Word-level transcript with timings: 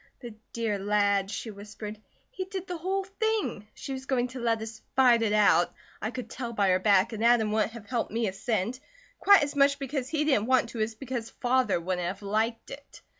"The 0.21 0.33
dear 0.51 0.79
lad," 0.79 1.29
she 1.29 1.51
whispered. 1.51 2.01
"He 2.31 2.45
did 2.45 2.65
the 2.65 2.79
whole 2.79 3.03
thing. 3.03 3.67
She 3.75 3.93
was 3.93 4.07
going 4.07 4.29
to 4.29 4.39
let 4.39 4.59
us 4.59 4.81
'fight 4.95 5.21
it 5.21 5.31
out'; 5.31 5.71
I 6.01 6.09
could 6.09 6.27
tell 6.27 6.53
by 6.53 6.69
her 6.69 6.79
back, 6.79 7.13
and 7.13 7.23
Adam 7.23 7.51
wouldn't 7.51 7.73
have 7.73 7.85
helped 7.85 8.09
me 8.09 8.25
a 8.27 8.33
cent, 8.33 8.79
quite 9.19 9.43
as 9.43 9.55
much 9.55 9.77
because 9.77 10.09
he 10.09 10.25
didn't 10.25 10.47
want 10.47 10.69
to 10.69 10.79
as 10.79 10.95
because 10.95 11.29
Father 11.29 11.79
wouldn't 11.79 12.07
have 12.07 12.23
liked 12.23 12.71
it. 12.71 13.03